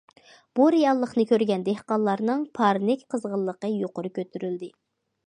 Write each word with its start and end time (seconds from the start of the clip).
بۇ 0.59 0.63
رېئاللىقنى 0.75 1.25
كۆرگەن 1.31 1.65
دېھقانلارنىڭ 1.67 2.41
پارنىك 2.61 3.05
قىزغىنلىقى 3.15 3.73
يۇقىرى 3.75 4.13
كۆتۈرۈلدى. 4.17 4.73